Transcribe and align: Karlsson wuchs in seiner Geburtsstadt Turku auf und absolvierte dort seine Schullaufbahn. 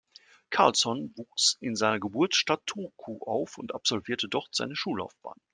Karlsson 0.49 1.13
wuchs 1.15 1.57
in 1.59 1.75
seiner 1.75 1.99
Geburtsstadt 1.99 2.65
Turku 2.65 3.19
auf 3.23 3.59
und 3.59 3.75
absolvierte 3.75 4.27
dort 4.29 4.49
seine 4.51 4.75
Schullaufbahn. 4.75 5.37